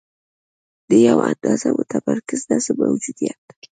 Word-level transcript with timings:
د 0.89 0.91
یوه 1.07 1.23
اندازه 1.33 1.67
متمرکز 1.79 2.41
نظم 2.51 2.75
موجودیت. 2.89 3.41